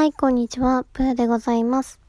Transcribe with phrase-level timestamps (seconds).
[0.00, 0.86] はい、こんにちは。
[0.94, 2.00] プーでございます。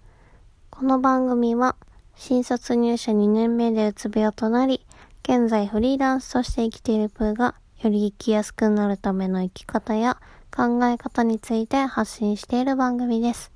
[0.69, 1.75] この番組は、
[2.15, 4.85] 新卒入社2年目でうつ病となり、
[5.23, 10.21] 現在フリーランスとして生きているプーが、より生きやすくなるための生き方や
[10.55, 13.51] 考え方について発信している番組です。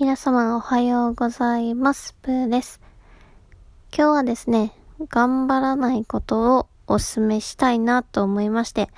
[0.00, 2.14] 皆様おはようございます。
[2.22, 2.80] プーです。
[3.94, 4.72] 今日はですね、
[5.10, 8.88] 頑張らないことをお勧めしたいなと思いまして、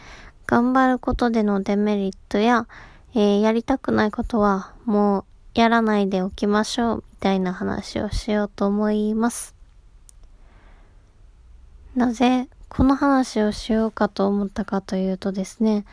[0.46, 2.68] 頑張ることでのデメリットや、
[3.19, 5.25] えーやりたくないことはもう
[5.59, 9.55] やらないでおきましょうみたいな話をしようと思います。
[11.95, 15.87] なぜこの話をしようかと思ったかというとですね、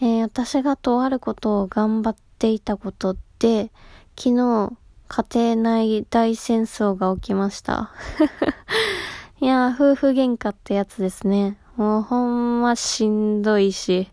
[0.00, 3.70] えー私がとあることを頑張っていたことで、
[4.16, 4.72] 昨日
[5.06, 7.92] 家庭内大戦争が起きました。
[9.40, 11.56] いやー、夫婦喧嘩ってやつですね。
[11.76, 14.10] もうほんましんどいし、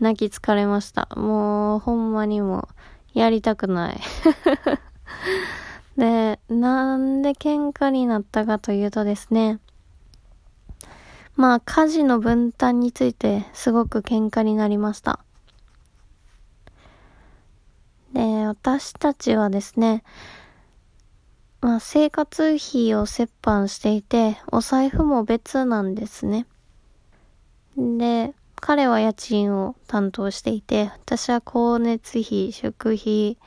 [0.00, 1.08] 泣き疲れました。
[1.16, 2.68] もうほんまにも
[3.14, 4.00] やりたくない。
[5.96, 9.58] で、なんで喧嘩になったかというとですね、
[11.34, 15.20] まあ家事の分担についてすごく喧嘩になりました。
[18.12, 20.04] で、私たちはですね、
[21.60, 26.46] まあ生活費を折半していて、お財布も別なんですね。
[27.76, 33.38] で、彼は家賃を担当していて、私は光熱費、食費、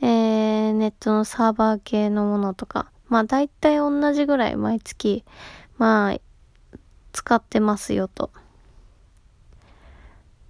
[0.00, 5.24] えー、ネットのサーバー系のものとか、まあ大体同じぐらい毎月、
[5.78, 6.18] まあ、
[7.12, 8.30] 使ってますよと。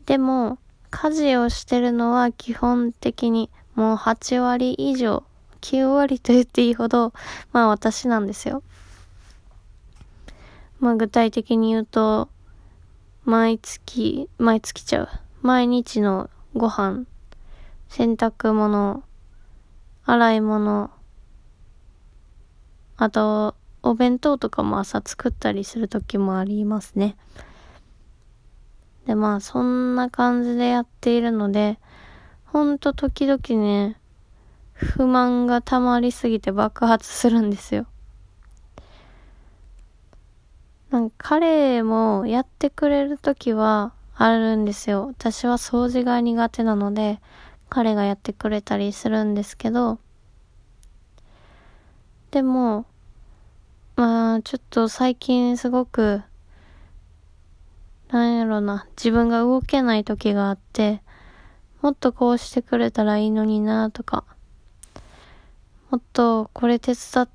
[0.06, 0.58] でも、
[0.90, 5.24] 家事をしてるのは基本的にもう8割以上、
[5.62, 7.12] 9割と言っていいほど、
[7.52, 8.62] まあ私なんですよ。
[10.80, 12.28] まあ具体的に言うと、
[13.24, 15.08] 毎月、毎月ちゃう。
[15.42, 17.04] 毎日のご飯、
[17.88, 19.04] 洗濯物、
[20.04, 20.90] 洗い物、
[22.96, 27.16] あと、お弁当とかも朝作ったりする時もありますね。
[29.06, 31.78] で、まあ、そんな感じでやっているので、
[32.46, 34.00] ほんと時々ね、
[34.72, 37.86] 不満が溜まりすぎて爆発するんですよ。
[40.92, 45.06] なんか彼もやってくれるときはあるんですよ。
[45.06, 47.18] 私は掃除が苦手なので、
[47.70, 49.98] 彼がやってくれたりするんですけど、
[52.30, 52.84] でも、
[53.96, 56.22] まあ、ちょっと最近すごく、
[58.10, 61.02] なんやろな、自分が動けない時があって、
[61.80, 64.24] もっとこうしてくれたらいいのになとか、
[65.88, 67.28] もっとこれ手伝っ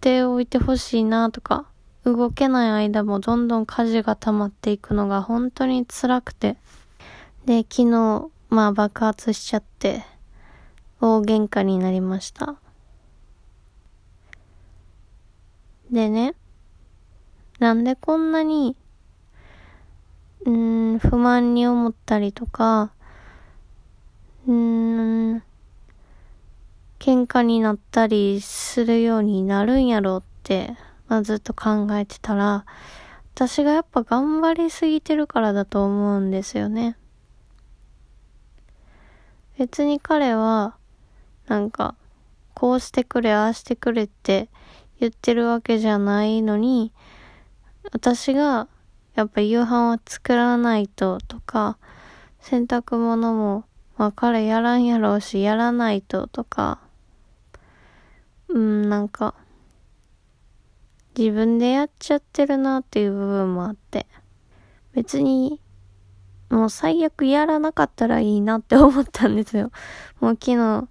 [0.00, 1.68] ておいてほしいなとか、
[2.04, 6.56] 動けない間もどんどん家事が溜まっていくのが本当に辛くて。
[7.46, 10.04] で、昨日、まあ爆発しちゃって、
[11.00, 12.56] 大喧嘩になりました。
[15.90, 16.34] でね、
[17.58, 18.76] なんでこんなに、
[20.44, 22.92] うーん、不満に思ったりとか、
[24.46, 25.42] うーん、
[26.98, 30.76] 喧嘩になったりするようになるんやろうって、
[31.08, 32.64] まあ、ずっと考えてたら、
[33.34, 36.96] 私がやっぱ頑張りすぎてるからだと思うんですよね。
[39.58, 40.76] 別に彼は、
[41.46, 41.94] なんか、
[42.54, 44.48] こうしてくれ、ああしてくれって
[45.00, 46.92] 言ってるわけじゃないのに、
[47.92, 48.68] 私が、
[49.14, 51.78] やっぱ夕飯は作らないととか、
[52.40, 53.64] 洗濯物も、
[53.96, 56.80] まあ彼やらんやろうし、やらないととか、
[58.48, 59.34] うん、なんか、
[61.16, 64.06] 自分でやっちゃってるなっていう部分もあって、
[64.92, 65.60] 別に、
[66.50, 69.70] もう最悪やらなかったらいいなって思ったんですよ。
[70.20, 70.88] もう昨日、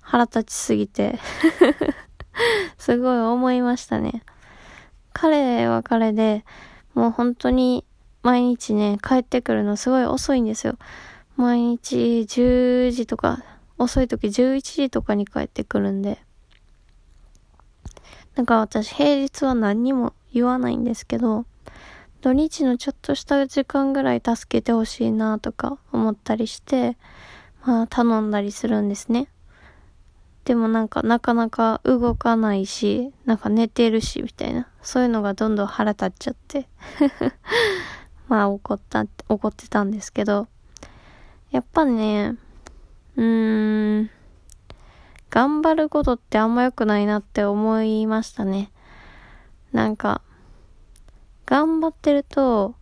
[0.00, 1.18] 腹立ちすぎて、
[2.78, 4.22] すごい思いましたね。
[5.12, 6.44] 彼は彼で、
[6.94, 7.84] もう本当に
[8.22, 10.78] 毎日ね、帰ってくるのすごい遅いんですよ。
[11.36, 11.96] 毎日
[12.28, 13.42] 10時とか、
[13.76, 16.18] 遅い時11時とかに帰ってくるんで。
[18.38, 21.44] なんか私平日は何にも言わないんですけど、
[22.20, 26.96] 土日のちょっとした時間ぐらい助けてほしいなとか思ったりして、
[27.66, 29.26] まあ頼んだりするんですね。
[30.44, 34.68] でもなんかなかなか動かないし、なんか寝てるしみたいな。
[34.82, 36.68] そういうのがどんどん腹立っちゃって。
[38.28, 40.46] まあ怒った、怒ってたんですけど、
[41.50, 42.36] やっぱね、
[43.16, 44.10] うーん、
[45.30, 48.70] 頑張ることってあんま良くないなって思いましたね。
[49.72, 50.22] なんか、
[51.46, 52.74] 頑張ってると、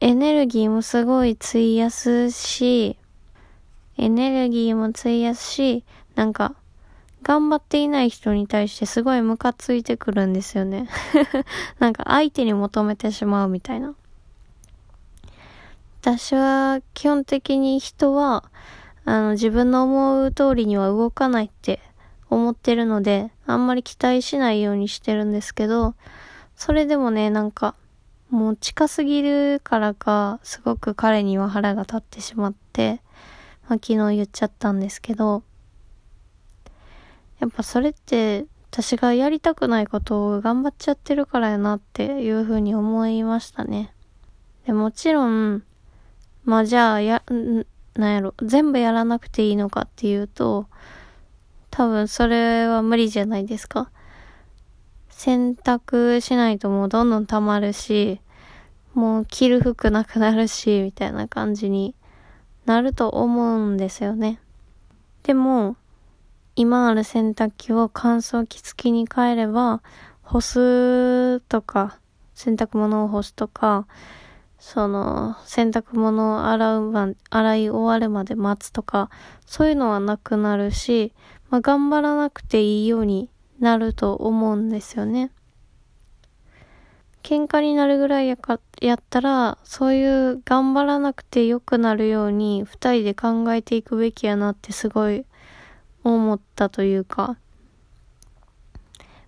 [0.00, 2.96] エネルギーもすごい費やすし、
[3.98, 5.84] エネルギーも費やすし、
[6.14, 6.54] なんか、
[7.22, 10.88] 頑張っていない人に対してすごいムカついてくるんですよね。
[11.78, 13.94] なんか相手に求めてしまうみたいな。
[16.00, 18.44] 私は基本的に人は、
[19.04, 21.80] あの、自分の思う通りには動かないって
[22.30, 25.94] 思ってるので、あんまり期待しないようにしてるんですけど、
[26.56, 27.74] それでもね、なんか、
[28.30, 33.02] もう近すぎるからか、すごく彼には腹が立ってしまって、
[33.68, 35.42] まあ、昨日言っちゃったんですけど、
[37.40, 43.92] やっぱそれって私がやりたくないことを頑張っちゃってるからやなっていうふうに思いましたね。
[44.64, 45.62] でもちろん、
[46.44, 47.22] まあじゃあや、
[47.94, 50.66] なんやろ、全部やらなくていいのかっていうと、
[51.70, 53.90] 多分それは無理じゃないですか。
[55.08, 58.20] 洗濯しないともうどんどん溜まるし、
[58.94, 61.94] もう着る服なくなるし、みたいな感じに
[62.66, 64.40] なると思うんですよね。
[65.22, 65.76] でも、
[66.56, 69.82] 今ある洗濯機を乾燥機付きに変えれば、
[70.22, 71.98] 干すとか、
[72.34, 73.86] 洗濯物を干すとか、
[74.64, 79.10] その、洗濯物を洗うま、洗い終わるまで待つとか、
[79.44, 81.12] そういうのはなくなるし、
[81.50, 83.28] まあ、頑張らなくていいように
[83.58, 85.32] なると思うんですよね。
[87.24, 95.24] 喧嘩になるぐらいやか、やったら、そういう頑張らなくて良くなるように、二人で考えていくべきやなってすごい
[96.04, 97.36] 思ったというか、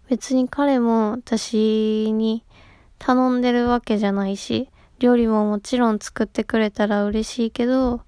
[0.08, 2.44] 別に彼も私に
[3.00, 8.02] 頼んでるわけじゃないし、料理ももちろん作ってくれたら嬉しいけど、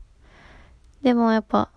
[1.03, 1.71] でもやっぱ、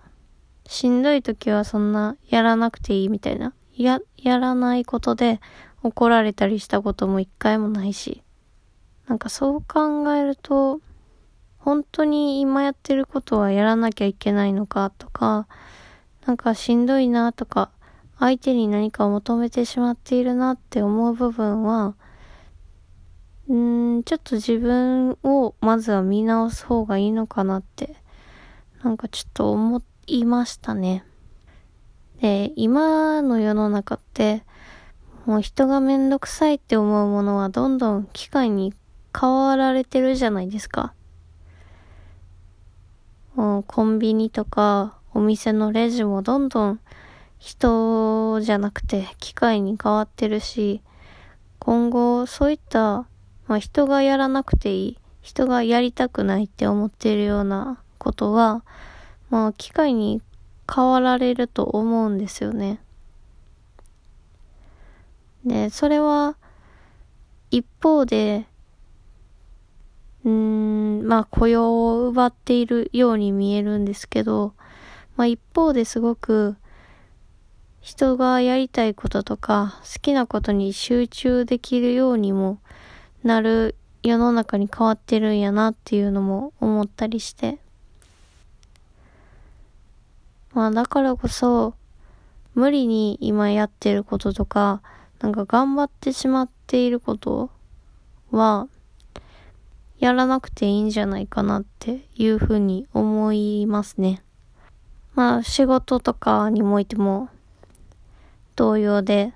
[0.65, 3.53] しんどい時はそんなやらなくていいみたいな。
[3.75, 5.39] や、やらないことで
[5.83, 8.23] 怒られたりしたことも一回もないし。
[9.07, 10.81] なんかそう考えると、
[11.57, 15.47] 本当に今やってることはやらなきゃいけないのかとか、
[16.25, 17.71] なんかしんどいなとか、
[18.19, 21.95] 相手に何かを求めてしまっているなって思う部分は、
[23.49, 27.95] うん、ちょっと自分をまずは見直す方がいいのかなって、
[28.83, 31.03] なんかちょっと思いましたね。
[32.21, 34.43] で、今の世の中って、
[35.25, 38.73] もう人がめんどくさいって思うものはどんどん機械に
[39.19, 40.93] 変わられてるじゃないですか。
[43.33, 46.79] もうコンビニとかお店のレジもどんどん
[47.39, 50.83] 人じゃなくて機械に変わってるし、
[51.57, 53.07] 今後そういった、
[53.49, 58.63] まあ、人がやらなくていい、人がやりたくないって思っているようなことは、
[59.31, 60.21] まあ機械に
[60.71, 62.79] 変わられると思うんですよね。
[65.43, 66.37] で、それは
[67.49, 68.45] 一方で、
[70.25, 74.53] うーん、まあ雇用を奪っているように見えるんですけど、
[75.15, 76.55] まあ一方ですごく
[77.81, 82.59] 人がやりたいこととか好きなことに集中できるようにも
[83.23, 87.59] なる世の中に変わってるんやなっていうのも思ったりして。
[90.53, 91.75] まあだからこそ
[92.55, 94.81] 無理に今やってることとか
[95.19, 97.51] なんか頑張ってしまっていること
[98.31, 98.67] は
[99.99, 104.21] やらなくていいんじゃないかなっていうふうに思いますね。
[105.13, 107.29] まあ仕事とかにおいても
[108.55, 109.33] 同様で、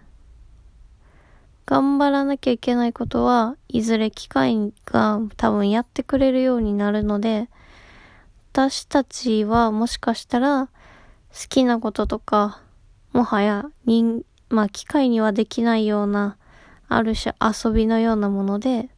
[1.66, 7.50] 頑張らなきゃいけないことはいずれ機械が多分やってくれるようになるので、
[8.52, 12.62] 私たちはもしかしたら好きなこととか、
[13.12, 16.38] もはや人、まあ機械にはできないような、
[16.90, 18.90] ある種遊びのようなもので、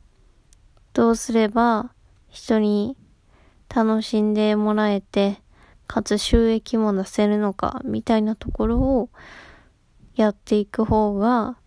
[0.93, 1.91] どうすれば
[2.29, 2.98] 人に
[3.74, 5.41] 楽しんでもらえて、
[5.88, 9.10] かつ収益も出せるのか、みたいなところを
[10.15, 11.57] やっていく方が、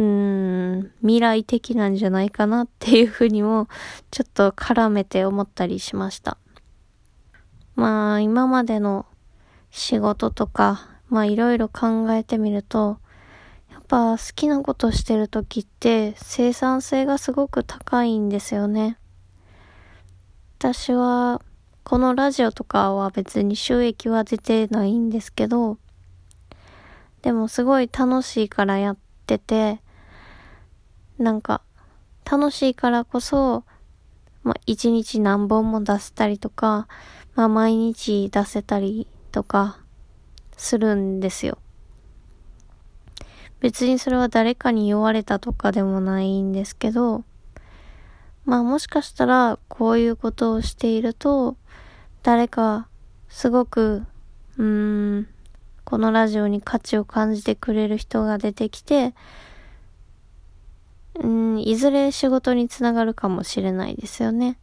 [0.00, 3.68] うーん、未来的なんじゃないかなっていうふうにも、
[4.10, 6.38] ちょっと絡めて思ったりしました。
[7.74, 9.04] まあ、今までの
[9.70, 12.98] 仕事とか、まあいろいろ考えてみると、
[13.70, 18.96] やっぱ好きなことしてる時って生産性がすごく高いんですよね。
[20.58, 21.42] 私は
[21.84, 25.76] このラジオとかは別に収益は出てないんですけど、
[27.20, 29.82] でもすごい楽しいからやってて、
[31.20, 31.60] なんか、
[32.28, 33.64] 楽しいからこそ、
[34.42, 36.88] まあ、一日何本も出せたりとか、
[37.34, 39.78] まあ、毎日出せたりとか、
[40.56, 41.58] するんですよ。
[43.60, 47.24] 別にそれは誰かに言われたとかでもないんですけど、
[48.46, 51.56] まあもしかしたらこういうことをしていると、
[52.22, 52.88] 誰か
[53.28, 54.04] すごく、
[54.56, 55.28] うーん、
[55.84, 59.14] このラジオに価値を感じてくれる人が出てきて、
[61.14, 64.58] うん、いずれ仕事につながるかもしれないですよね。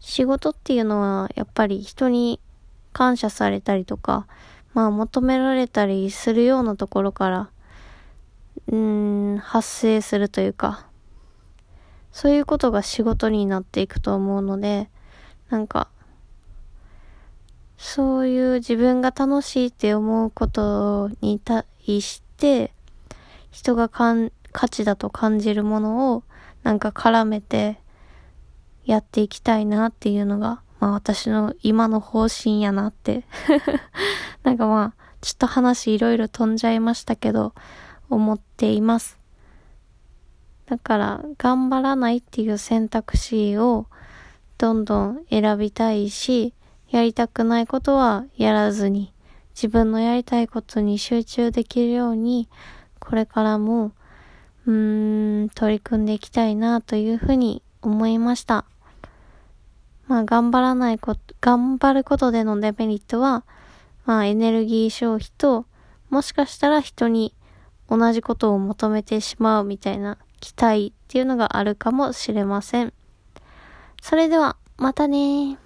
[0.00, 2.40] 仕事っていうのはやっぱり人に
[2.92, 4.26] 感謝されたりとか、
[4.74, 7.50] まあ求められたりするようなところから、
[8.68, 10.86] うん、発生するというか、
[12.12, 14.88] そういうことが仕事になっていくと思うので、
[15.50, 15.88] なんか、
[17.76, 21.64] そういう自分が楽しいって思うことに対
[22.00, 22.72] して、
[23.50, 26.24] 人がかん価値だと感じるものを
[26.62, 27.78] なんか絡めて
[28.84, 33.24] やっていきたいなっていうのが、まあ私の今の方針やなって
[34.42, 37.52] なんかまあ、ちょっと話いろいろ飛んじゃいましたけど、
[38.08, 39.18] 思っています。
[40.66, 43.86] だから、頑張らないっていう選択肢を
[44.58, 46.54] どんどん選びたいし、
[46.90, 49.12] やりたくないことはやらずに、
[49.54, 52.48] 自分のやりたいことに集中できるように、
[53.08, 53.92] これからも、
[54.66, 58.66] うーん、取り組んでいきたいなというふうに思いました。
[60.08, 63.44] まあ、頑張らないこと、頑張ることでのデメリットは、
[64.04, 65.64] まあ、エネルギー消費と、
[66.10, 67.34] もしかしたら人に
[67.88, 72.92] 同じことを求めてしまうみたいな期待っていうのがあるかもしれません。
[74.02, 75.58] それでは、またね